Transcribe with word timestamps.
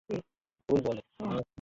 প্রায় 0.09 0.21
মেরেই 0.69 0.81
ফেলেছিলে? 0.85 1.41